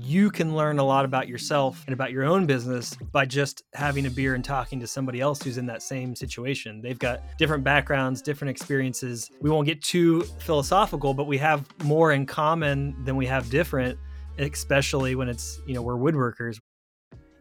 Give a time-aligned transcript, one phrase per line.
[0.00, 4.06] you can learn a lot about yourself and about your own business by just having
[4.06, 6.82] a beer and talking to somebody else who's in that same situation.
[6.82, 9.30] They've got different backgrounds, different experiences.
[9.40, 13.98] We won't get too philosophical, but we have more in common than we have different,
[14.38, 16.58] especially when it's, you know, we're woodworkers.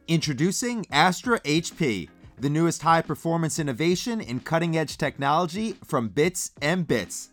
[0.08, 2.08] Introducing Astra HP,
[2.40, 7.30] the newest high performance innovation in cutting edge technology from Bits and Bits.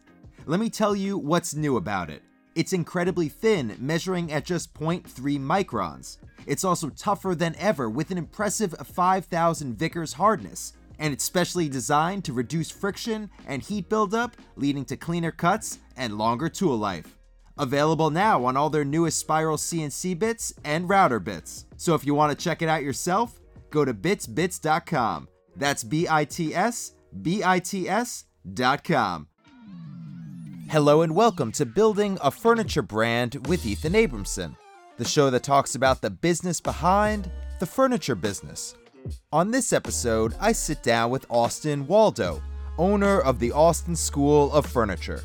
[0.47, 2.23] Let me tell you what's new about it.
[2.55, 5.05] It's incredibly thin, measuring at just 0.3
[5.41, 6.19] microns.
[6.47, 12.25] It's also tougher than ever with an impressive 5000 Vickers hardness, and it's specially designed
[12.25, 17.19] to reduce friction and heat buildup, leading to cleaner cuts and longer tool life.
[17.59, 21.67] Available now on all their newest spiral CNC bits and router bits.
[21.77, 25.29] So if you want to check it out yourself, go to bitsbits.com.
[25.57, 29.29] That's B I T S B I T S.com.
[30.71, 34.57] Hello and welcome to Building a Furniture Brand with Ethan Abramson,
[34.97, 38.75] the show that talks about the business behind the furniture business.
[39.33, 42.43] On this episode, I sit down with Austin Waldo,
[42.79, 45.23] owner of the Austin School of Furniture.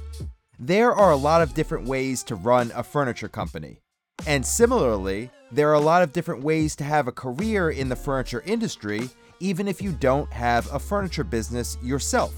[0.59, 3.79] There are a lot of different ways to run a furniture company.
[4.27, 7.95] And similarly, there are a lot of different ways to have a career in the
[7.95, 12.35] furniture industry, even if you don't have a furniture business yourself.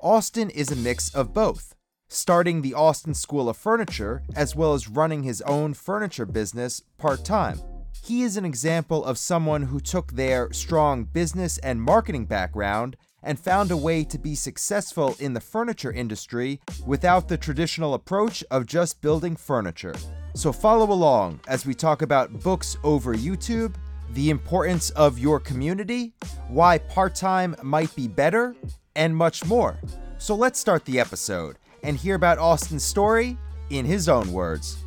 [0.00, 1.74] Austin is a mix of both
[2.08, 7.24] starting the Austin School of Furniture, as well as running his own furniture business part
[7.24, 7.60] time.
[8.02, 13.38] He is an example of someone who took their strong business and marketing background and
[13.38, 18.64] found a way to be successful in the furniture industry without the traditional approach of
[18.64, 19.94] just building furniture.
[20.34, 23.74] So follow along as we talk about books over YouTube,
[24.12, 26.14] the importance of your community,
[26.48, 28.54] why part time might be better,
[28.96, 29.78] and much more.
[30.18, 33.36] So let's start the episode and hear about Austin's story
[33.70, 34.84] in his own words.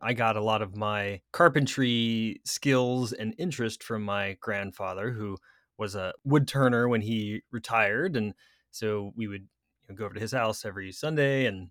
[0.00, 5.36] I got a lot of my carpentry skills and interest from my grandfather, who
[5.78, 8.16] was a wood turner when he retired.
[8.16, 8.34] And
[8.70, 9.46] so we would
[9.94, 11.70] go over to his house every Sunday and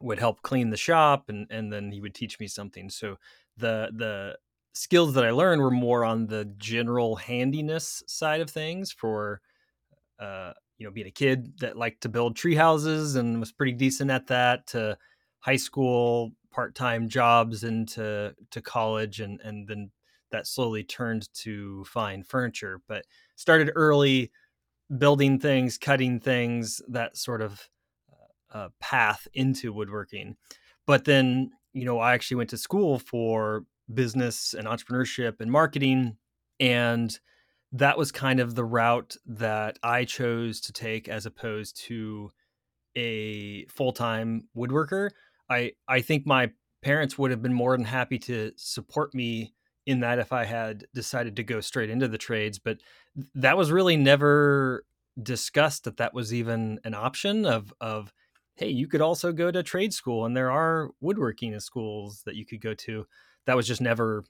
[0.00, 2.90] would help clean the shop and, and then he would teach me something.
[2.90, 3.16] So
[3.56, 4.38] the the
[4.74, 9.40] skills that I learned were more on the general handiness side of things for
[10.18, 13.70] uh, you know being a kid that liked to build tree houses and was pretty
[13.70, 14.98] decent at that to
[15.38, 19.92] high school part-time jobs into to to college and and then
[20.32, 23.04] that slowly turned to fine furniture but
[23.36, 24.32] started early
[24.98, 27.68] building things cutting things that sort of
[28.52, 30.36] uh, uh, path into woodworking.
[30.84, 36.16] But then you know i actually went to school for business and entrepreneurship and marketing
[36.58, 37.18] and
[37.72, 42.30] that was kind of the route that I chose to take as opposed to
[42.96, 45.10] a full-time woodworker.
[45.48, 46.50] I I think my
[46.82, 49.54] parents would have been more than happy to support me
[49.86, 52.78] in that if I had decided to go straight into the trades, but
[53.34, 54.84] that was really never
[55.22, 58.12] discussed that that was even an option of of
[58.56, 62.44] hey, you could also go to trade school and there are woodworking schools that you
[62.44, 63.06] could go to.
[63.46, 64.24] That was just never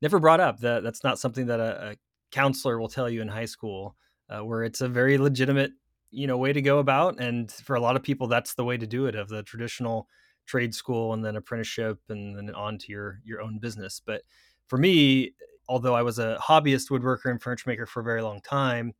[0.00, 0.60] never brought up.
[0.60, 1.96] That that's not something that a, a
[2.30, 3.96] counselor will tell you in high school,
[4.28, 5.72] uh, where it's a very legitimate,
[6.10, 7.20] you know, way to go about.
[7.20, 10.08] And for a lot of people, that's the way to do it of the traditional
[10.46, 14.00] trade school and then apprenticeship and then on to your your own business.
[14.04, 14.22] But
[14.68, 15.34] for me,
[15.68, 18.94] although I was a hobbyist woodworker and furniture maker for a very long time,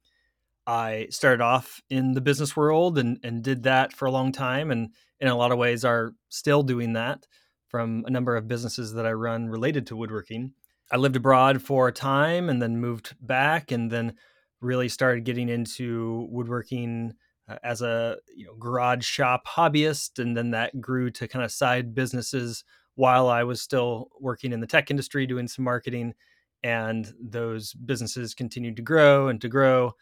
[0.66, 4.70] I started off in the business world and, and did that for a long time.
[4.70, 7.26] And in a lot of ways are still doing that
[7.68, 10.52] from a number of businesses that I run related to woodworking.
[10.90, 14.14] I lived abroad for a time and then moved back and then
[14.60, 17.14] really started getting into woodworking
[17.48, 21.52] uh, as a you know garage shop hobbyist and then that grew to kind of
[21.52, 22.64] side businesses
[22.94, 26.14] while I was still working in the tech industry doing some marketing
[26.62, 29.92] and those businesses continued to grow and to grow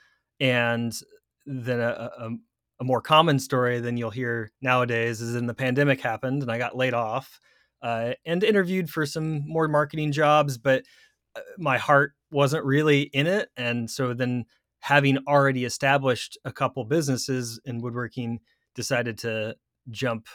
[0.40, 0.94] and
[1.46, 2.30] then a, a,
[2.80, 6.58] a more common story than you'll hear nowadays is in the pandemic happened and I
[6.58, 7.40] got laid off
[7.84, 10.84] uh, and interviewed for some more marketing jobs, but
[11.36, 13.50] uh, my heart wasn't really in it.
[13.56, 14.46] And so then,
[14.80, 18.40] having already established a couple businesses in woodworking,
[18.74, 19.54] decided to
[19.90, 20.26] jump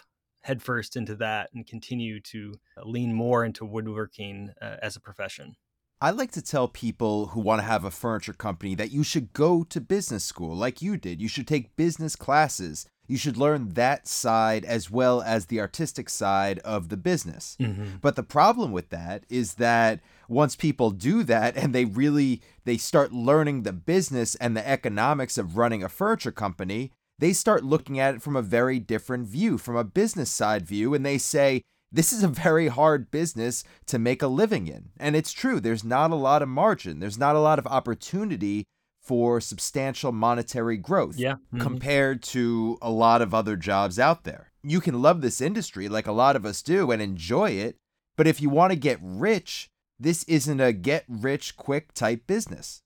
[0.41, 2.53] headfirst into that and continue to
[2.83, 5.55] lean more into woodworking uh, as a profession.
[6.01, 9.33] I like to tell people who want to have a furniture company that you should
[9.33, 11.21] go to business school like you did.
[11.21, 16.09] You should take business classes you should learn that side as well as the artistic
[16.09, 17.57] side of the business.
[17.59, 17.97] Mm-hmm.
[18.01, 22.77] But the problem with that is that once people do that and they really they
[22.77, 27.99] start learning the business and the economics of running a furniture company, they start looking
[27.99, 31.63] at it from a very different view, from a business side view and they say,
[31.91, 34.89] this is a very hard business to make a living in.
[34.99, 38.65] And it's true, there's not a lot of margin, there's not a lot of opportunity
[39.09, 41.37] for substantial monetary growth Yeah.
[41.51, 41.61] Mhm.
[41.61, 44.51] compared to a lot of other jobs out there.
[44.61, 47.75] You can love this industry like a lot of us do and enjoy it,
[48.15, 49.67] but if you want to get rich,
[49.99, 52.83] this isn't a get rich quick type business.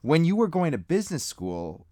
[0.00, 1.86] When you were going to business school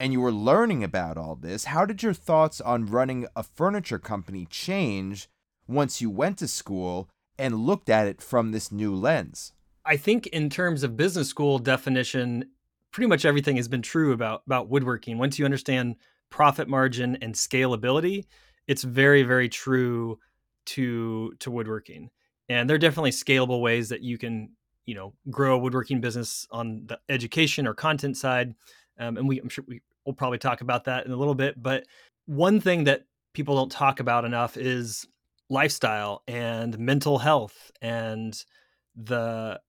[0.00, 3.98] and you were learning about all this, how did your thoughts on running a furniture
[3.98, 5.28] company change
[5.66, 9.52] once you went to school and looked at it from this new lens?
[9.84, 12.44] I think in terms of business school definition,
[12.92, 15.18] pretty much everything has been true about about woodworking.
[15.18, 15.96] Once you understand
[16.30, 18.26] profit margin and scalability,
[18.66, 20.18] it's very very true
[20.66, 22.10] to to woodworking.
[22.48, 24.50] And there are definitely scalable ways that you can,
[24.86, 28.54] you know, grow a woodworking business on the education or content side.
[28.98, 31.62] Um, and we, I'm sure we will probably talk about that in a little bit.
[31.62, 31.84] But
[32.26, 33.02] one thing that
[33.34, 35.06] people don't talk about enough is
[35.50, 38.42] lifestyle and mental health and
[38.96, 39.60] the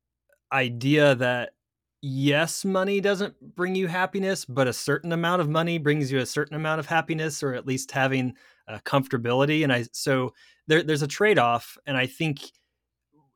[0.52, 1.52] idea that
[2.02, 6.26] yes, money doesn't bring you happiness, but a certain amount of money brings you a
[6.26, 8.34] certain amount of happiness, or at least having
[8.68, 9.64] uh, comfortability.
[9.64, 10.34] And I so
[10.68, 12.52] there, there's a trade off, and I think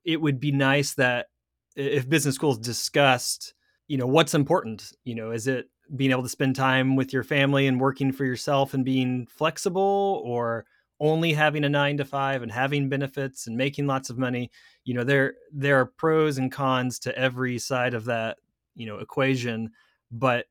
[0.06, 1.27] it would be nice that
[1.75, 3.54] if business schools discussed,
[3.88, 4.92] you know, what's important.
[5.04, 8.25] You know, is it being able to spend time with your family and working for
[8.25, 10.65] yourself and being flexible, or
[11.00, 14.51] only having a nine to five and having benefits and making lots of money?
[14.86, 18.38] You know, there there are pros and cons to every side of that
[18.75, 19.70] you know equation
[20.12, 20.46] but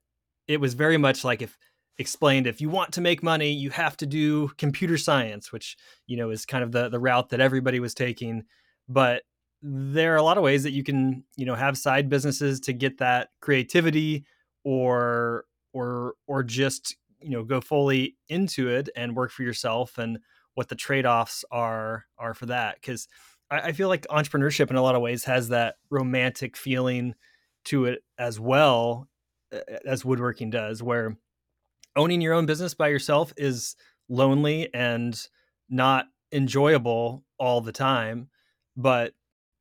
[0.49, 1.57] it was very much like if
[1.99, 5.77] explained if you want to make money you have to do computer science which
[6.07, 8.43] you know is kind of the the route that everybody was taking
[8.89, 9.23] but
[9.63, 12.73] there are a lot of ways that you can you know have side businesses to
[12.73, 14.25] get that creativity
[14.65, 20.19] or or or just you know go fully into it and work for yourself and
[20.55, 23.07] what the trade-offs are are for that because
[23.51, 27.15] I, I feel like entrepreneurship in a lot of ways has that romantic feeling
[27.65, 29.09] to it as well
[29.85, 31.17] as woodworking does where
[31.97, 33.77] owning your own business by yourself is
[34.09, 35.29] lonely and
[35.69, 38.29] not enjoyable all the time
[38.77, 39.13] but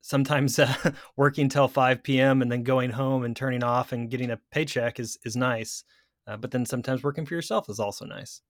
[0.02, 0.74] sometimes uh,
[1.18, 5.00] working till 5 p.m and then going home and turning off and getting a paycheck
[5.00, 5.84] is is nice
[6.28, 8.42] uh, but then sometimes working for yourself is also nice.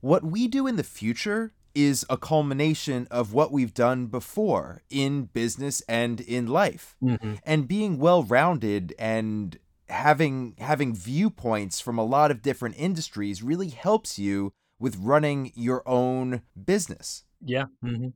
[0.00, 5.24] What we do in the future is a culmination of what we've done before in
[5.24, 6.96] business and in life.
[7.02, 7.34] mm-hmm.
[7.44, 9.58] And being well-rounded and
[9.88, 15.86] having having viewpoints from a lot of different industries really helps you with running your
[15.86, 17.24] own business.
[17.44, 18.08] yeah mm-hmm.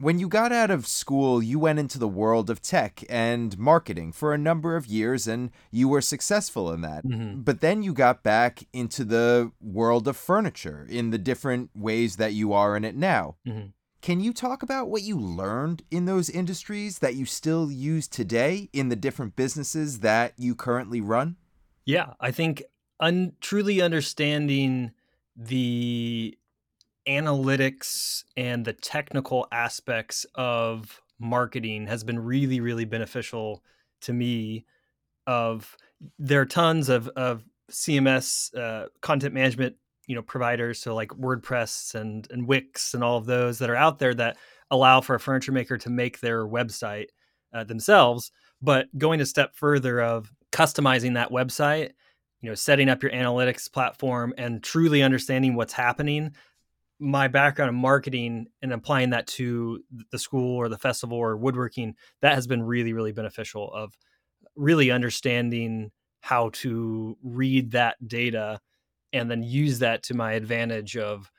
[0.00, 4.12] When you got out of school, you went into the world of tech and marketing
[4.12, 7.04] for a number of years and you were successful in that.
[7.04, 7.40] Mm-hmm.
[7.42, 12.32] But then you got back into the world of furniture in the different ways that
[12.32, 13.36] you are in it now.
[13.46, 13.68] Mm-hmm.
[14.00, 18.70] Can you talk about what you learned in those industries that you still use today
[18.72, 21.36] in the different businesses that you currently run?
[21.84, 22.62] Yeah, I think
[23.00, 24.92] un- truly understanding
[25.36, 26.38] the
[27.08, 33.62] analytics and the technical aspects of marketing has been really, really beneficial
[34.02, 34.66] to me.
[35.26, 35.76] Of
[36.18, 39.76] there are tons of of CMS uh, content management,
[40.06, 43.76] you know, providers, so like WordPress and and Wix and all of those that are
[43.76, 44.36] out there that
[44.70, 47.06] allow for a furniture maker to make their website
[47.52, 48.32] uh, themselves.
[48.62, 51.92] But going a step further of customizing that website
[52.40, 56.34] you know setting up your analytics platform and truly understanding what's happening
[57.00, 61.94] my background in marketing and applying that to the school or the festival or woodworking
[62.20, 63.94] that has been really really beneficial of
[64.56, 65.90] really understanding
[66.20, 68.60] how to read that data
[69.12, 71.30] and then use that to my advantage of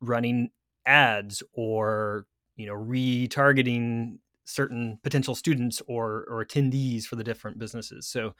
[0.00, 0.50] running
[0.86, 8.06] ads or you know retargeting certain potential students or or attendees for the different businesses.
[8.06, 8.34] So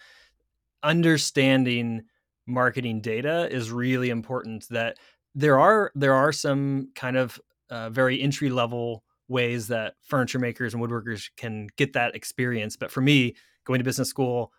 [0.82, 2.02] understanding
[2.46, 4.98] marketing data is really important that
[5.34, 10.72] there are there are some kind of uh, very entry level ways that furniture makers
[10.72, 14.52] and woodworkers can get that experience but for me going to business school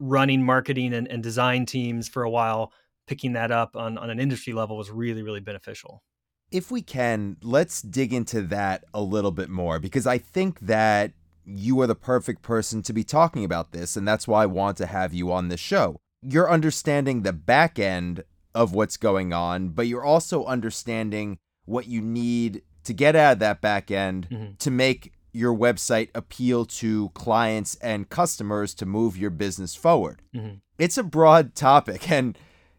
[0.00, 2.72] running marketing and, and design teams for a while
[3.06, 6.02] picking that up on, on an industry level was really really beneficial
[6.50, 11.12] If we can, let's dig into that a little bit more because I think that
[11.44, 14.76] you are the perfect person to be talking about this, and that's why I want
[14.78, 15.96] to have you on this show.
[16.22, 18.24] You're understanding the back end
[18.58, 23.38] of what's going on, but you're also understanding what you need to get out of
[23.38, 24.58] that back end Mhm.
[24.58, 30.22] to make your website appeal to clients and customers to move your business forward.
[30.34, 30.60] Mhm.
[30.78, 32.36] It's a broad topic, and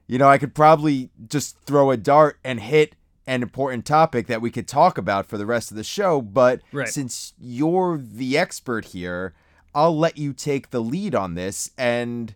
[0.08, 2.96] you know, I could probably just throw a dart and hit
[3.28, 6.20] an important topic that we could talk about for the rest of the show.
[6.20, 6.90] But Right.
[6.90, 9.36] since you're the expert here,
[9.76, 11.70] I'll let you take the lead on this.
[11.78, 12.34] And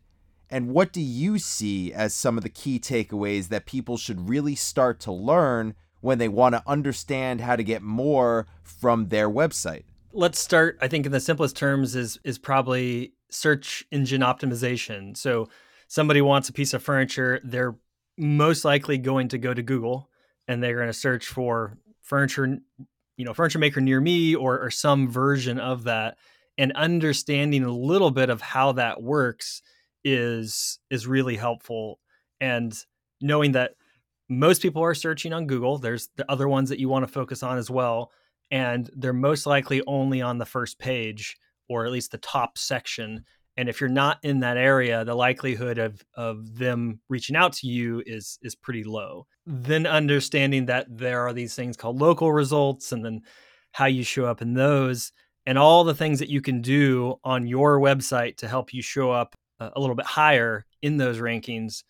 [0.54, 4.54] and what do you see as some of the key takeaways that people should really
[4.54, 9.84] start to learn when they want to understand how to get more from their website?
[10.14, 15.50] let's start i think in the simplest terms is is probably search engine optimization so
[15.88, 17.76] somebody wants a piece of furniture they're
[18.18, 20.10] most likely going to go to google
[20.48, 22.60] and they're going to search for furniture
[23.18, 26.16] you know furniture maker near me or, or some version of that
[26.60, 29.64] and understanding a little bit of how that works
[30.04, 32.00] is is really helpful.
[32.42, 32.74] And
[33.22, 33.76] knowing that
[34.30, 37.44] most people are searching on google there's the other ones that you want to focus
[37.44, 38.12] on as well
[38.52, 41.38] and they're most likely only on the first page
[41.70, 43.26] or at least the top section.
[43.58, 47.68] And if you're not in that area the likelihood of of them reaching out to
[47.68, 49.26] you is is pretty low.
[49.46, 53.22] Then understanding that there are these things called local results and then
[53.72, 55.12] how you show up in those
[55.46, 59.12] and all the things that you can do on your website to help you show
[59.12, 59.36] up
[59.76, 61.84] a little bit higher in those rankings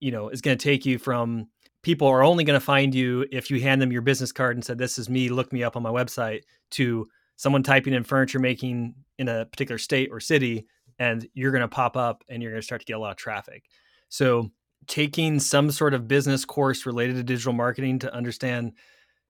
[0.00, 1.48] you know is going to take you from
[1.82, 4.64] people are only going to find you if you hand them your business card and
[4.64, 7.06] said this is me look me up on my website to
[7.36, 10.66] someone typing in furniture making in a particular state or city
[10.98, 13.10] and you're going to pop up and you're going to start to get a lot
[13.10, 13.64] of traffic.
[14.08, 14.50] So
[14.86, 18.72] taking some sort of business course related to digital marketing to understand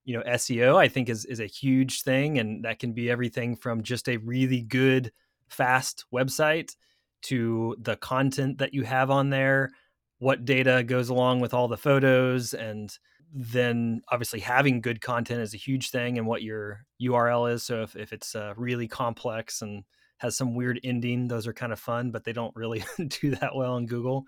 [0.04, 3.56] you know seo i think is is a huge thing and that can be everything
[3.56, 5.12] from just a really good
[5.48, 6.74] fast website
[7.24, 9.70] to the content that you have on there
[10.18, 12.96] what data goes along with all the photos and
[13.32, 17.64] then obviously having good content is a huge thing and what your url is.
[17.64, 19.84] So if, if it's uh, really complex and
[20.18, 22.84] has some weird ending those are kind of fun but they don't really
[23.20, 24.26] do that well on google.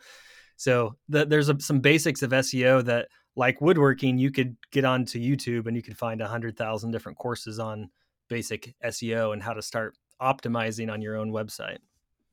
[0.57, 5.21] So the, there's a, some basics of seo that like woodworking you could get onto
[5.21, 7.91] youtube and you could find a hundred thousand different courses on
[8.29, 11.79] basic seo and how to start optimizing on your own website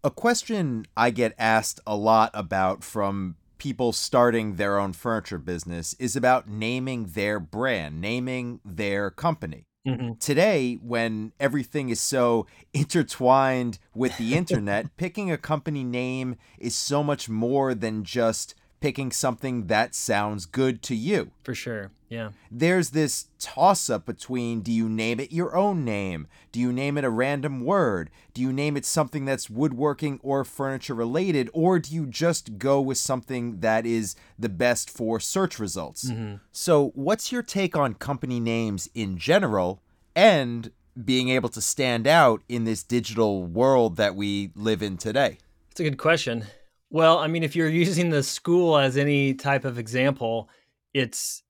[0.05, 5.93] A question I get asked a lot about from people starting their own furniture business
[5.97, 9.63] is about naming their brand, naming their company.
[9.87, 10.19] Mhm.
[10.19, 17.01] Today, when everything is so intertwined with the internet, picking a company name is so
[17.01, 21.31] much more than just picking something that sounds good to you.
[21.41, 26.27] for sure yeah There's this toss up between do you name it your own name?
[26.51, 28.09] Do you name it a random word?
[28.33, 31.49] Do you name it something that's woodworking or furniture related?
[31.53, 36.11] Or do you just go with something that is the best for search results?
[36.11, 36.35] Mm-hmm.
[36.51, 39.81] So, what's your take on company names in general
[40.15, 40.71] and
[41.03, 45.37] being able to stand out in this digital world that we live in today?
[45.69, 46.45] That's a good question.
[46.93, 50.47] Well, I mean, if you're using the school as any type of example,
[50.93, 51.41] it's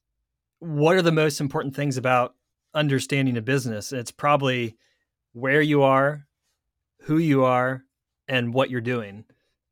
[0.60, 2.36] what are the most important things about
[2.74, 3.92] understanding a business?
[3.92, 4.78] It's probably
[5.34, 6.26] where you are,
[7.02, 7.84] who you are,
[8.30, 9.26] and what you're doing.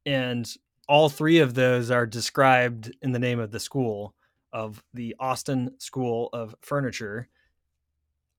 [0.05, 0.45] And
[0.89, 4.13] all three of those are described in the name of the school
[4.51, 7.29] of the Austin School of Furniture.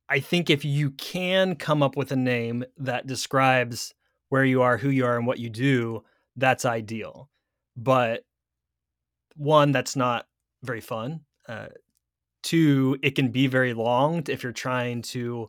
[0.06, 3.94] I think if you can come up with a name that describes
[4.28, 6.04] where you are, who you are, and what you do,
[6.36, 7.28] that's ideal.
[7.76, 8.24] But
[9.36, 10.26] one, that's not
[10.62, 11.20] very fun.
[11.48, 11.68] Uh,
[12.42, 15.48] two, it can be very long if you're trying to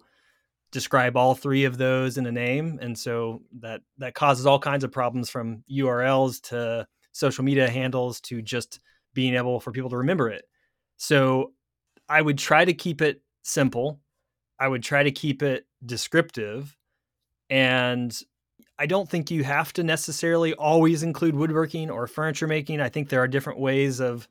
[0.72, 4.84] describe all three of those in a name, and so that that causes all kinds
[4.84, 8.80] of problems from URLs to social media handles to just
[9.14, 10.46] being able for people to remember it.
[10.98, 11.54] So
[12.10, 14.00] I would try to keep it simple.
[14.60, 16.76] I would try to keep it descriptive
[17.50, 18.18] and
[18.80, 22.82] I don't think you have to necessarily always include woodworking or furniture making.
[22.82, 24.28] I think there are different ways of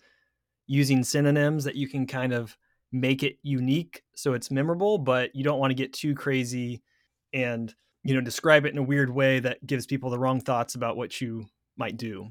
[0.67, 2.57] using synonyms that you can kind of
[2.91, 6.83] make it unique so it's memorable, but you don't want to get too crazy
[7.33, 10.75] and, you know, describe it in a weird way that gives people the wrong thoughts
[10.75, 11.47] about what you
[11.77, 12.29] might do.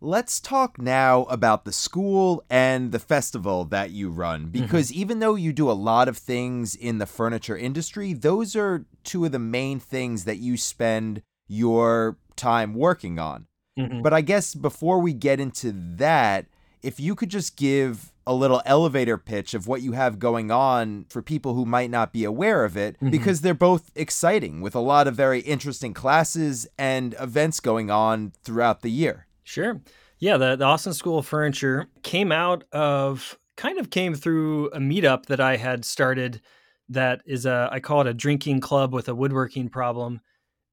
[0.00, 5.36] Let's talk now about the school and the festival that you run because even though
[5.36, 9.38] you do a lot of things in the furniture industry, those are two of the
[9.38, 13.46] main things that you spend your time working on.
[13.78, 14.02] Mhm.
[14.02, 16.46] But I guess before we get into that,
[16.82, 21.06] if you could just give a little elevator pitch of what you have going on
[21.08, 23.10] for people who might not be aware of it, Mhm.
[23.10, 28.32] because they're both exciting with a lot of very interesting classes and events going on
[28.42, 29.26] throughout the year.
[29.46, 29.80] Sure.
[30.18, 34.78] Yeah, the, the Austin School of Furniture came out of kind of came through a
[34.78, 36.40] meetup that I had started
[36.88, 40.20] that is a I call it a drinking club with a woodworking problem.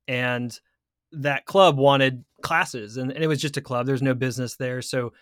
[0.07, 0.59] And
[1.11, 3.85] that club wanted classes and, and it was just a club.
[3.85, 4.81] There's no business there.
[4.81, 5.13] So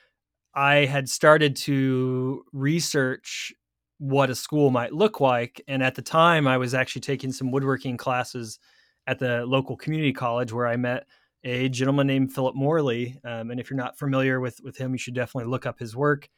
[0.56, 3.54] I had started to research
[4.00, 5.62] what a school might look like.
[5.68, 8.60] And at the time, I was actually taking some woodworking classes
[9.08, 11.06] at the local community college where I met
[11.44, 13.20] a gentleman named Philip Morley.
[13.24, 15.96] Um, and if you're not familiar with with him, you should definitely look up his
[15.96, 16.30] work.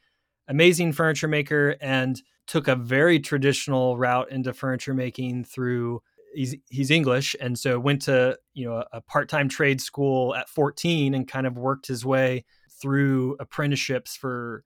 [0.48, 6.02] Amazing furniture maker, and took a very traditional route into furniture making through.
[6.34, 10.34] He's, he's English, and so went to you know a, a part time trade school
[10.34, 12.44] at 14, and kind of worked his way
[12.80, 14.64] through apprenticeships for.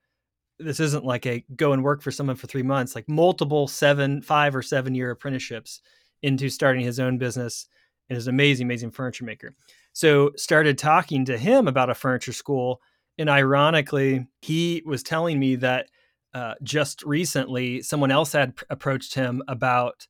[0.61, 4.23] This isn't like a go and work for someone for three months, like multiple seven,
[4.23, 5.81] five or seven year apprenticeships
[6.21, 7.69] into starting his own business
[8.09, 9.55] and is an amazing, amazing furniture maker.
[9.99, 12.81] So started talking to him about a furniture school.
[13.19, 15.89] And ironically, he was telling me that
[16.33, 20.07] uh, just recently someone else had pr- approached him about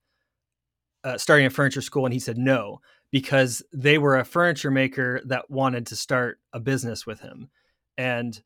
[1.05, 2.05] uh, starting a furniture school.
[2.05, 6.61] And he said no, because they were a furniture maker that wanted to start a
[6.61, 7.49] business with him.
[7.97, 8.39] And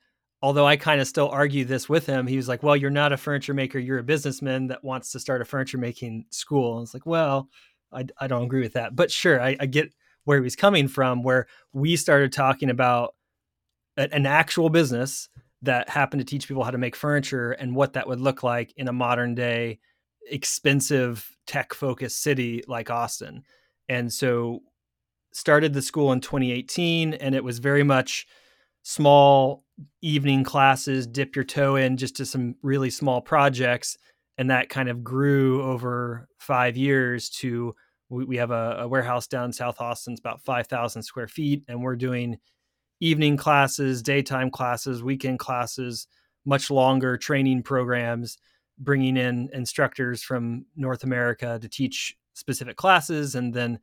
[0.42, 3.12] although I kind of still argue this with him, he was like, Well, you're not
[3.12, 6.78] a furniture maker, you're a businessman that wants to start a furniture making school.
[6.78, 7.48] And it's like, Well,
[7.90, 8.94] I, I don't agree with that.
[8.94, 9.92] But sure, I, I get
[10.24, 13.14] where he was coming from, where we started talking about
[13.96, 15.28] a, an actual business
[15.62, 18.72] that happened to teach people how to make furniture and what that would look like
[18.76, 19.78] in a modern day,
[20.30, 23.42] expensive, tech focused city like Austin.
[23.88, 24.60] And so
[25.32, 28.26] started the school in 2018, and it was very much
[28.82, 29.64] small
[30.00, 33.96] evening classes, dip your toe in just to some really small projects.
[34.38, 37.74] And that kind of grew over five years to
[38.12, 40.12] we, we have a, a, warehouse down South Austin.
[40.12, 41.64] It's about 5,000 square feet.
[41.66, 42.38] And we're doing
[43.00, 46.06] evening classes, daytime classes, weekend classes,
[46.44, 48.38] much longer training programs,
[48.78, 53.78] bringing in instructors from North America to teach specific classes and then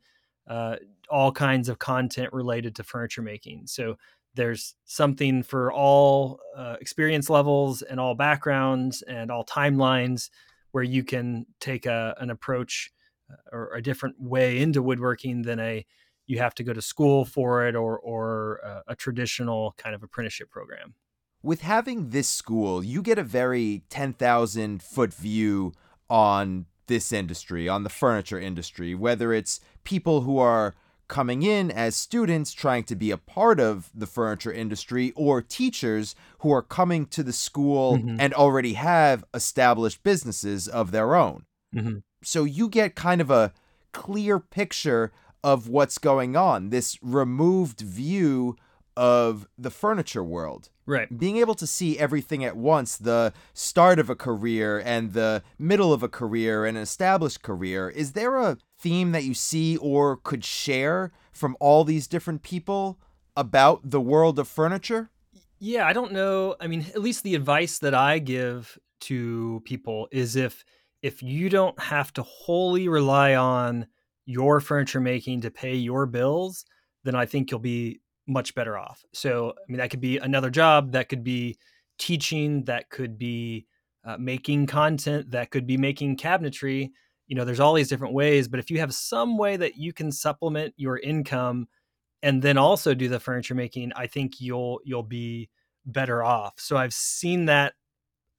[0.48, 0.76] uh,
[1.08, 3.66] all kinds of content related to furniture making.
[3.66, 3.96] So
[4.34, 10.30] there's something for all uh, experience levels and all backgrounds and all timelines
[10.70, 12.92] where you can take a, an approach
[13.52, 15.84] or a different way into woodworking than a
[16.30, 20.02] you have to go to school for it or or uh, a traditional kind of
[20.02, 20.94] apprenticeship program.
[21.42, 25.72] With having this school, you get a very 10,000 foot view
[26.08, 30.74] on this industry, on the furniture industry, whether it's people who are
[31.08, 36.14] coming in as students trying to be a part of the furniture industry or teachers
[36.40, 38.20] who are coming to the school mm-hmm.
[38.20, 41.44] and already have established businesses of their own.
[41.74, 43.52] Mm-hmm so you get kind of a
[43.92, 48.56] clear picture of what's going on, this removed view
[48.96, 50.68] of the furniture world.
[50.84, 51.16] Right.
[51.16, 55.92] Being able to see everything at once, the start of a career and the middle
[55.92, 57.88] of a career and an established career.
[57.88, 62.98] Is there a theme that you see or could share from all these different people
[63.36, 65.10] about the world of furniture?
[65.60, 66.56] Yeah, I don't know.
[66.60, 70.64] I mean, at least the advice that I give to people is if
[71.02, 73.86] if you don't have to wholly rely on
[74.26, 76.64] your furniture making to pay your bills,
[77.04, 79.02] then I think you'll be much better off.
[79.12, 81.56] So, I mean, that could be another job, that could be
[81.98, 83.66] teaching, that could be
[84.04, 86.90] uh, making content, that could be making cabinetry.
[87.26, 89.92] You know, there's all these different ways, but if you have some way that you
[89.92, 91.68] can supplement your income
[92.22, 95.48] and then also do the furniture making, I think you'll you'll be
[95.86, 96.54] better off.
[96.58, 97.74] So I've seen that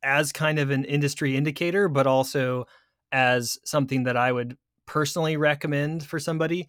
[0.03, 2.65] as kind of an industry indicator, but also
[3.11, 6.67] as something that I would personally recommend for somebody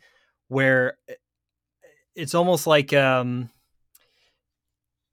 [0.48, 1.14] where eh,
[2.14, 3.48] it's almost like um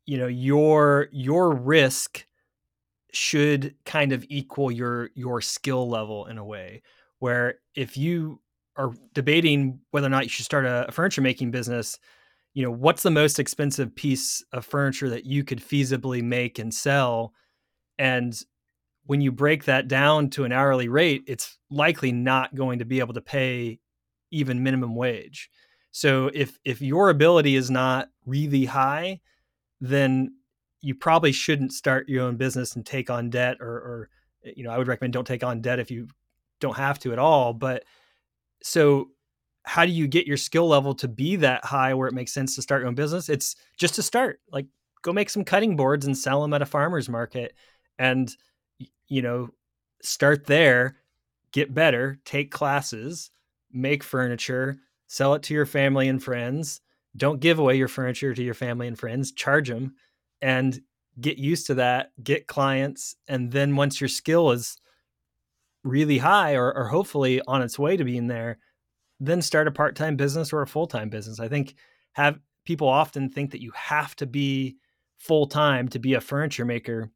[0.06, 2.26] you know your your risk
[3.12, 6.82] should kind of equal your your skill level in a way
[7.20, 8.40] where if you
[8.76, 11.98] are debating whether or not you should start a, a furniture making business
[12.54, 16.74] you know what's the most expensive piece of furniture that you could feasibly make and
[16.74, 17.34] sell
[18.00, 18.34] and
[19.06, 23.00] when you break that down to an hourly rate, it's likely not going to be
[23.00, 23.80] able to pay
[24.32, 25.50] even minimum wage.
[25.92, 29.20] So if if your ability is not really high,
[29.82, 30.36] then
[30.82, 34.10] you probably shouldn't start your own business and take on debt or, or
[34.46, 36.08] eh, you know, I would recommend don't take on debt if you
[36.62, 37.54] don't have to at all.
[37.54, 37.84] But
[38.64, 39.10] so
[39.64, 42.56] how do you get your skill level to be that high where it makes sense
[42.56, 43.28] to start your own business?
[43.28, 44.40] It's just to start.
[44.52, 44.68] Like
[45.02, 47.56] go make some cutting boards and sell them at a farmer's market
[48.00, 48.36] and
[49.08, 49.50] you know
[50.02, 50.96] start there
[51.52, 53.30] get better take classes
[53.72, 56.82] make furniture sell it to your family and friends.
[57.18, 59.96] Don't give away your furniture to your family and friends charge them
[60.42, 60.80] and
[61.20, 64.78] get used to that get clients and then once your skill is
[65.84, 68.60] really high or, or hopefully on its way to being there
[69.20, 71.42] then start a part-time business or a full-time business.
[71.42, 71.76] I think
[72.14, 74.78] have people often think that you have to be
[75.18, 77.12] full-time to be a furniture maker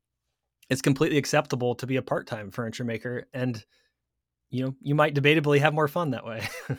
[0.69, 3.65] it's completely acceptable to be a part-time furniture maker and
[4.49, 6.47] you know you might debatably have more fun that way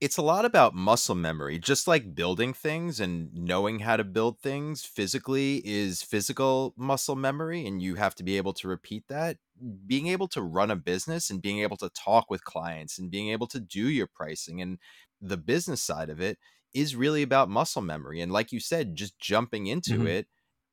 [0.00, 4.38] it's a lot about muscle memory just like building things and knowing how to build
[4.40, 9.38] things physically is physical muscle memory and you have to be able to repeat that
[9.86, 13.28] being able to run a business and being able to talk with clients and being
[13.28, 14.78] able to do your pricing and
[15.20, 16.36] the business side of it
[16.74, 20.08] is really about muscle memory and like you said just jumping into mm-hmm.
[20.08, 20.26] it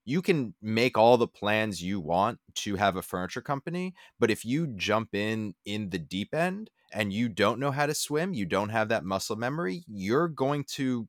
[0.06, 4.46] you can make all the plans you want to have a furniture company but if
[4.46, 8.46] you jump in in the deep end and you don't know how to swim you
[8.46, 11.08] don't have that muscle memory you're going to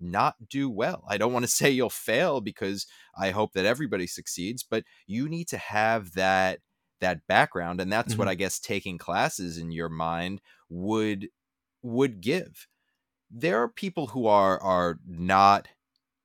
[0.00, 2.86] not do well i don't want to say you'll fail because
[3.18, 6.60] i hope that everybody succeeds but you need to have that
[7.00, 8.20] that background and that's mm-hmm.
[8.20, 11.28] what i guess taking classes in your mind would
[11.82, 12.66] would give
[13.30, 15.68] there are people who are are not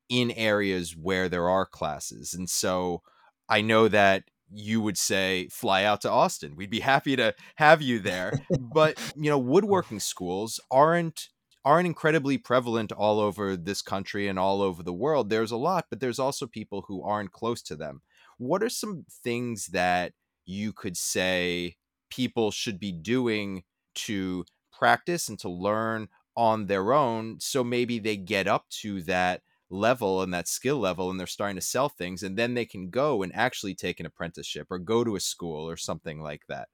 [0.09, 2.33] in areas where there are classes.
[2.33, 3.01] And so
[3.49, 6.55] I know that you would say fly out to Austin.
[6.55, 8.33] We'd be happy to have you there.
[8.59, 11.29] but, you know, woodworking schools aren't
[11.63, 15.31] aren't incredibly prevalent all over this country and all over the world.
[15.31, 18.03] There's a lot, but there's also people who aren't close to them.
[18.37, 20.13] What are some things that
[20.45, 21.77] you could say
[22.11, 23.63] people should be doing
[23.95, 29.41] to practice and to learn on their own so maybe they get up to that
[29.69, 32.89] level and that skill level and they're starting to sell things and then they can
[32.89, 36.69] go and actually take an apprenticeship or go to a school or something like that.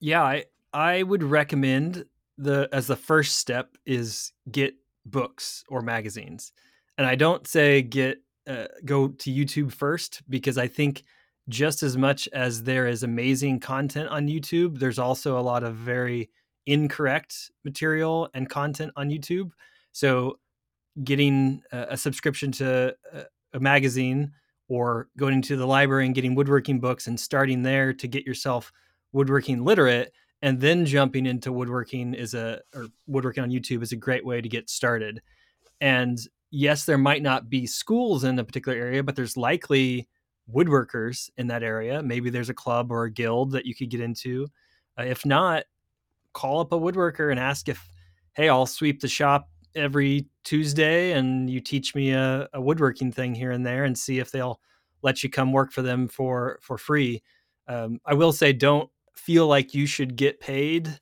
[0.00, 2.04] Yeah i i would recommend
[2.38, 6.52] the as the first step is get books or magazines.
[6.98, 11.04] And i don't say get uh, go to youtube first because i think
[11.48, 15.74] just as much as there is amazing content on youtube there's also a lot of
[15.74, 16.30] very
[16.66, 19.50] incorrect material and content on youtube.
[19.92, 20.38] So
[21.04, 22.94] getting a, subscription to
[23.52, 24.32] a, magazine
[24.68, 28.72] or going to the library and getting woodworking books and starting there to get yourself
[29.12, 33.96] woodworking literate and then jumping into woodworking is a or woodworking on YouTube is a
[33.96, 35.22] great way to get started.
[35.80, 36.18] And
[36.50, 40.08] yes, there might not be schools in a particular area, but there's likely
[40.52, 42.02] woodworkers in that area.
[42.02, 44.46] Maybe there's a club or a guild that you could get into.
[44.98, 45.64] Uh, if not,
[46.32, 47.88] call up a woodworker and ask if,
[48.34, 53.34] hey, I'll sweep the shop every Tuesday and you teach me a, a, woodworking thing
[53.34, 54.60] here and there and see if they'll
[55.02, 57.22] let you come work for them for for free.
[57.68, 60.98] Um, I will say, don't feel like you should get paid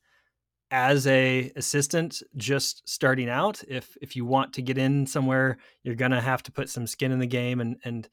[0.71, 3.63] as a assistant just starting out.
[3.69, 7.13] If if you want to get in somewhere, you're gonna have to put some skin
[7.13, 8.09] in the game and and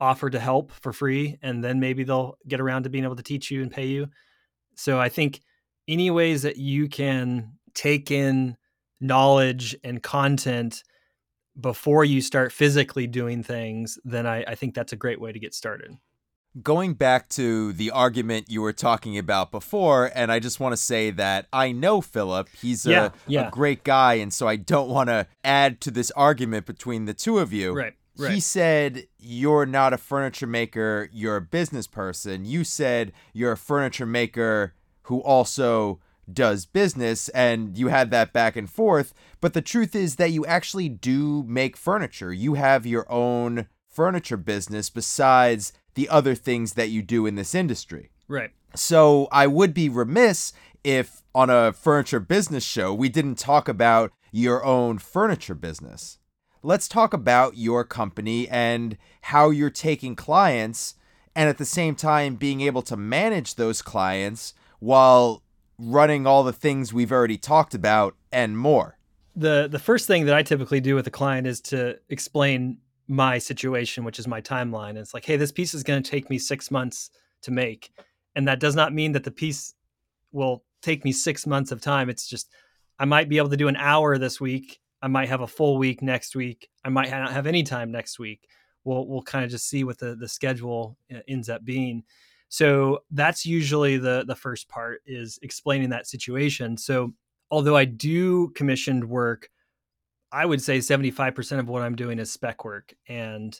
[0.00, 3.22] offer to help for free, and then maybe they'll get around to being able to
[3.22, 4.08] teach you and pay you.
[4.76, 5.40] So I think
[5.88, 8.56] any ways that you can take in
[9.00, 10.82] knowledge and content
[11.58, 15.38] before you start physically doing things, then I, I, think that's a great way to
[15.38, 15.96] get started.
[16.62, 20.76] Going back to the argument you were talking about before, and I just want to
[20.76, 22.48] say that I know Philip.
[22.60, 23.48] He's yeah, a, yeah.
[23.48, 27.14] a great guy, and so I don't want to add to this argument between the
[27.14, 27.72] two of you.
[27.72, 27.94] Right.
[28.18, 28.32] Right.
[28.32, 32.46] He said, You're not a furniture maker, you're a business person.
[32.46, 36.00] You said, You're a furniture maker who also
[36.32, 40.44] does business and you had that back and forth but the truth is that you
[40.46, 42.32] actually do make furniture.
[42.32, 47.54] You have your own furniture business besides the other things that you do in this
[47.54, 48.10] industry.
[48.28, 48.50] Right.
[48.74, 50.52] So i would be remiss
[50.84, 56.18] if on a furniture business show we didn't talk about your own furniture business.
[56.62, 60.94] Let's talk about your company and how you're taking clients
[61.34, 65.42] and at the same time being able to manage those clients while
[65.78, 68.98] running all the things we've already talked about and more.
[69.34, 73.38] The the first thing that I typically do with a client is to explain my
[73.38, 74.96] situation, which is my timeline.
[74.96, 77.10] It's like, hey, this piece is going to take me six months
[77.42, 77.90] to make,
[78.34, 79.74] and that does not mean that the piece
[80.32, 82.08] will take me six months of time.
[82.08, 82.50] It's just
[82.98, 84.80] I might be able to do an hour this week.
[85.02, 86.68] I might have a full week next week.
[86.84, 88.48] I might not have any time next week.
[88.84, 92.04] We'll we'll kind of just see what the the schedule uh, ends up being.
[92.48, 96.76] So that's usually the the first part is explaining that situation.
[96.76, 97.12] So
[97.50, 99.50] although I do commissioned work,
[100.32, 103.58] I would say 75% of what I'm doing is spec work and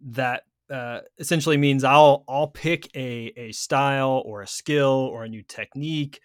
[0.00, 5.28] that uh, essentially means I'll I'll pick a a style or a skill or a
[5.28, 6.20] new technique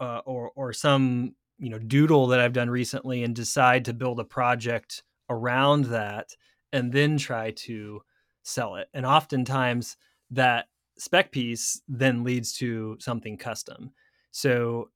[0.00, 4.20] uh, or or some you know doodle that I've done recently and decide to build
[4.20, 6.28] a project around that
[6.72, 8.02] and then try to
[8.42, 8.88] sell it.
[8.92, 9.96] And oftentimes
[10.30, 10.66] that
[11.00, 13.92] spec piece then leads to something custom.
[14.30, 14.90] So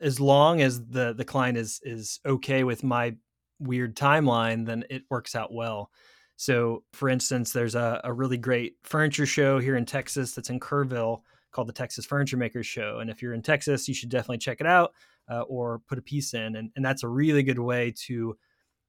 [0.00, 3.16] as long as the the client is is okay with my
[3.58, 5.90] weird timeline, then it works out well.
[6.36, 10.60] So, for instance, there's a, a really great furniture show here in Texas that's in
[10.60, 13.00] Kerrville called the Texas Furniture Makers Show.
[13.00, 14.92] And if you're in Texas, you should definitely check it out
[15.28, 16.54] uh, or put a piece in.
[16.54, 18.38] And, and that's a really good way to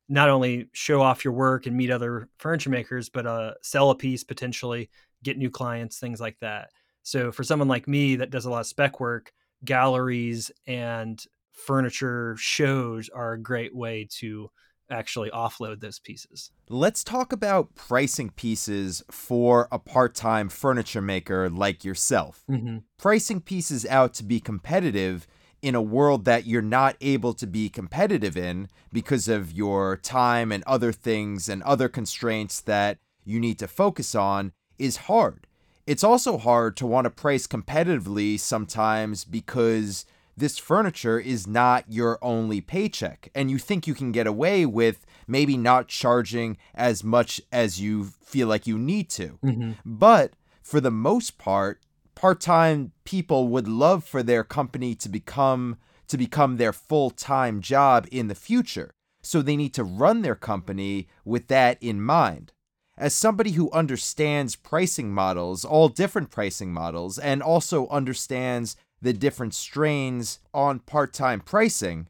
[0.09, 3.95] not only show off your work and meet other furniture makers, but uh, sell a
[3.95, 4.89] piece potentially,
[5.23, 6.69] get new clients, things like that.
[7.03, 9.31] So for someone like me that does a lot of spec work,
[9.65, 14.49] galleries and furniture shows are a great way to
[14.91, 16.51] actually offload those pieces.
[16.67, 22.43] Let's talk about pricing pieces for a part time furniture maker like yourself.
[22.49, 22.77] Mm-hmm.
[22.97, 25.27] Pricing pieces out to be competitive
[25.61, 30.51] in a world that you're not able to be competitive in because of your time
[30.51, 35.45] and other things and other constraints that you need to focus on is hard.
[35.85, 40.05] It's also hard to want to price competitively sometimes because
[40.37, 43.29] this furniture is not your only paycheck.
[43.35, 48.05] And you think you can get away with maybe not charging as much as you
[48.05, 49.39] feel like you need to.
[49.43, 49.71] Mm-hmm.
[49.85, 51.81] But for the most part,
[52.15, 58.27] part-time people would love for their company to become to become their full-time job in
[58.29, 58.89] the future.
[59.21, 62.51] So they need to run their company with that in mind.
[62.99, 69.53] As somebody who understands pricing models, all different pricing models, and also understands the different
[69.53, 72.07] strains on part time pricing.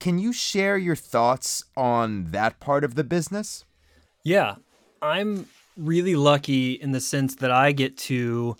[0.00, 3.66] Can you share your thoughts on that part of the business?
[4.24, 4.56] Yeah,
[5.02, 8.56] I'm really lucky in the sense that I get to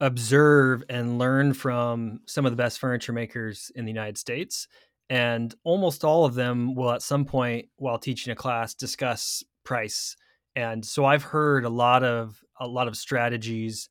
[0.00, 4.68] observe and learn from some of the best furniture makers in the United States.
[5.08, 10.16] And almost all of them will, at some point while teaching a class, discuss price.
[10.56, 13.88] And so I've heard a lot of a lot of strategies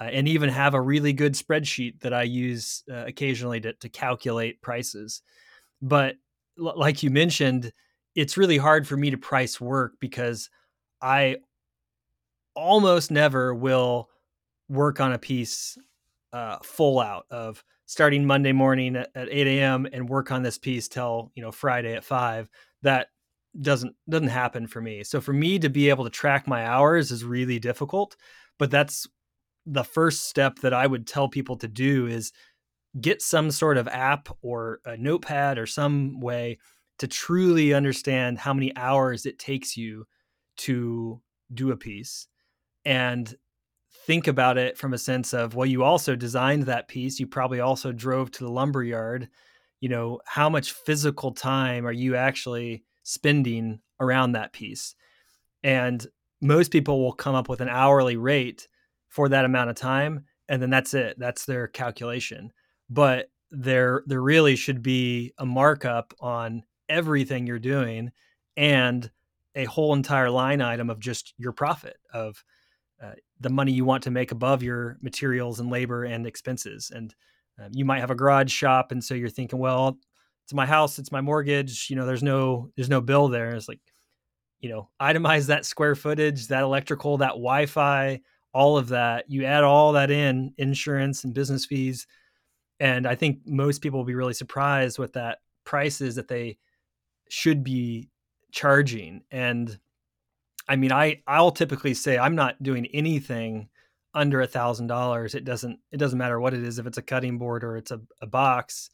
[0.00, 3.88] uh, and even have a really good spreadsheet that I use uh, occasionally to, to
[3.88, 5.22] calculate prices.
[5.82, 6.16] But
[6.58, 7.72] l- like you mentioned,
[8.14, 10.50] it's really hard for me to price work because
[11.02, 11.38] I
[12.54, 14.08] almost never will
[14.68, 15.76] work on a piece
[16.32, 19.86] uh, full out of starting Monday morning at, at 8 a.m.
[19.92, 22.48] and work on this piece till you know Friday at five.
[22.82, 23.08] That
[23.60, 25.04] doesn't doesn't happen for me.
[25.04, 28.16] So for me to be able to track my hours is really difficult.
[28.58, 29.06] But that's
[29.66, 32.32] the first step that I would tell people to do is
[33.00, 36.58] get some sort of app or a notepad or some way
[36.98, 40.06] to truly understand how many hours it takes you
[40.56, 41.20] to
[41.52, 42.28] do a piece
[42.84, 43.34] and
[44.06, 47.60] think about it from a sense of well you also designed that piece you probably
[47.60, 49.28] also drove to the lumber yard
[49.80, 54.96] you know how much physical time are you actually spending around that piece.
[55.62, 56.04] And
[56.42, 58.68] most people will come up with an hourly rate
[59.08, 61.18] for that amount of time and then that's it.
[61.18, 62.52] That's their calculation.
[62.90, 68.10] But there there really should be a markup on everything you're doing
[68.56, 69.10] and
[69.54, 72.44] a whole entire line item of just your profit of
[73.02, 76.90] uh, the money you want to make above your materials and labor and expenses.
[76.92, 77.14] And
[77.62, 79.98] um, you might have a garage shop and so you're thinking well
[80.44, 83.54] it's my house it's my mortgage you know there's no there's no bill there.
[83.54, 83.80] It's like
[84.60, 88.20] you know itemize that square footage that electrical that wi-fi
[88.52, 89.24] all of that.
[89.28, 92.06] You add all that in insurance and business fees
[92.80, 96.58] and i think most people will be really surprised with that prices that they
[97.28, 98.08] should be
[98.52, 99.22] charging.
[99.30, 99.78] And
[100.68, 103.68] i mean i i'll typically say i'm not doing anything
[104.14, 105.34] under a thousand dollars.
[105.34, 107.90] It doesn't it doesn't matter what it is if it's a cutting board or it's
[107.90, 108.90] a, a box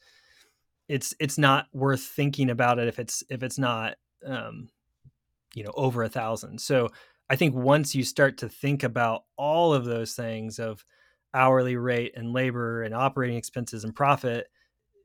[0.90, 3.94] it's it's not worth thinking about it if it's if it's not
[4.26, 4.68] um
[5.54, 6.88] you know over a thousand so
[7.30, 10.84] I think once you start to think about all of those things of
[11.32, 14.48] hourly rate and labor and operating expenses and profit,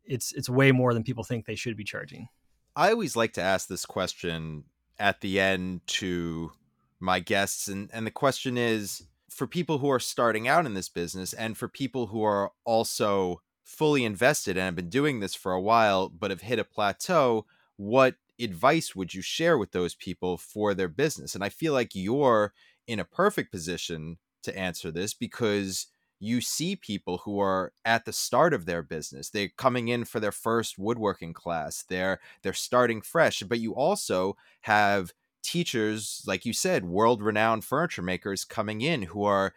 [0.05, 2.27] it's it's way more than people think they should be charging.
[2.75, 4.63] I always like to ask this question
[4.97, 6.51] at the end to
[6.99, 10.89] my guests and and the question is for people who are starting out in this
[10.89, 15.51] business and for people who are also fully invested and have been doing this for
[15.51, 17.45] a while but have hit a plateau,
[17.77, 21.35] what advice would you share with those people for their business?
[21.35, 22.53] And I feel like you're
[22.87, 25.87] in a perfect position to answer this because
[26.19, 30.19] you see people who are at the start of their business they're coming in for
[30.21, 35.11] their first woodworking class they're they're starting fresh but you also have
[35.43, 39.53] teachers like you said world renowned furniture makers coming in who are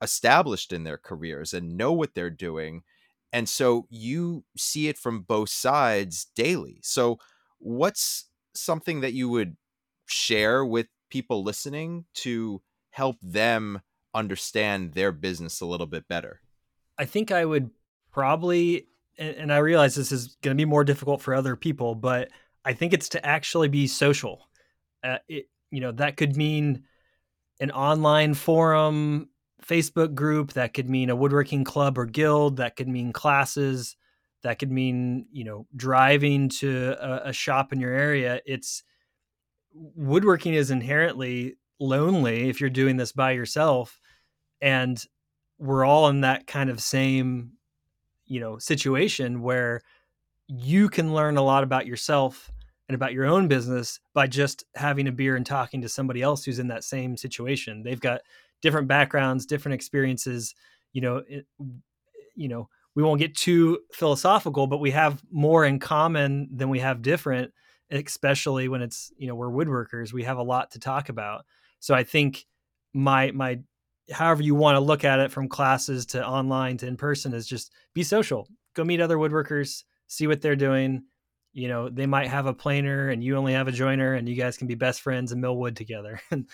[0.00, 2.82] established in their careers and know what they're doing
[3.36, 7.18] and so you see it from both sides daily so
[7.58, 9.56] what's something that you would
[10.06, 13.80] share with people listening to help them
[14.14, 16.40] understand their business a little bit better?
[16.98, 17.70] I think I would
[18.10, 22.30] probably, and I realize this is going to be more difficult for other people, but
[22.64, 24.48] I think it's to actually be social.
[25.04, 26.84] Uh, it, you know, that could mean
[27.60, 29.28] an online forum,
[29.68, 33.96] Facebook group, that could mean a woodworking club or guild, that could mean classes,
[34.42, 38.40] that could mean, you know, driving to a, a shop in your area.
[38.46, 38.82] It's
[39.72, 44.00] woodworking is inherently lonely if you're doing this by yourself.
[44.60, 45.02] And
[45.58, 47.52] we're all in that kind of same,
[48.26, 49.80] you know, situation where
[50.48, 52.52] you can learn a lot about yourself
[52.88, 56.44] and about your own business by just having a beer and talking to somebody else
[56.44, 57.82] who's in that same situation.
[57.82, 58.20] They've got
[58.62, 60.54] different backgrounds, different experiences.
[60.92, 61.46] You know, it,
[62.34, 66.80] you know, we won't get too philosophical, but we have more in common than we
[66.80, 67.52] have different.
[67.88, 71.44] Especially when it's you know we're woodworkers, we have a lot to talk about.
[71.78, 72.44] So I think
[72.92, 73.60] my my
[74.10, 77.46] however you want to look at it from classes to online to in person is
[77.46, 81.02] just be social go meet other woodworkers see what they're doing
[81.56, 84.34] you know they might have a planer and you only have a jointer and you
[84.34, 86.20] guys can be best friends and mill wood together.
[86.30, 86.46] And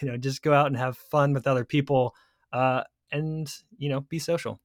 [0.00, 2.14] you know just go out and have fun with other people
[2.52, 4.60] uh, and you know be social.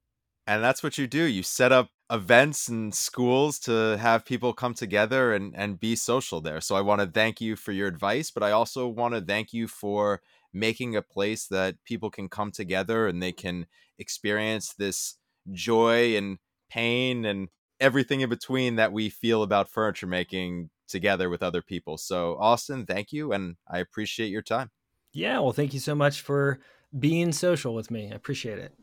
[0.48, 1.24] And that's what you do.
[1.24, 6.42] You set up events and schools to have people come together and and be social
[6.42, 6.60] there.
[6.60, 9.54] So i want to thank you for your advice but i also want to thank
[9.54, 10.22] you for
[10.54, 13.66] making a place that people can come together and they can
[13.98, 15.16] experience this
[15.52, 16.38] joy and
[16.70, 21.98] pain and everything in between that we feel about furniture making together with other people.
[21.98, 23.34] So, Austin, thank you.
[23.34, 24.72] And I appreciate your time.
[25.14, 25.40] Yeah.
[25.40, 26.60] Well, thank you so much for
[26.98, 28.12] being social with me.
[28.12, 28.74] I appreciate it.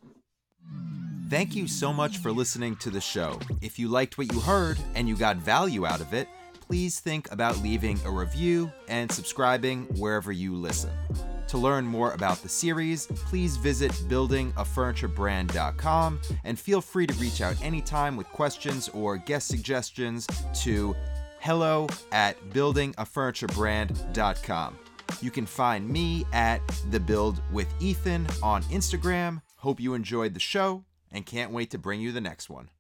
[1.29, 3.39] Thank you so much for listening to the show.
[3.63, 6.29] If you liked what you heard and you got value out of it,
[6.73, 10.89] please think about leaving a review and subscribing wherever you listen.
[11.49, 17.63] To learn more about the series, please visit buildingafurniturebrand.com and feel free to reach out
[17.63, 20.27] anytime with questions or guest suggestions
[20.63, 20.97] to
[21.41, 24.79] hello at buildingafurniturebrand.com.
[25.21, 29.43] You can find me at The Build with Ethan on Instagram.
[29.59, 32.71] Hope you enjoyed the show and can't wait to bring you the next one.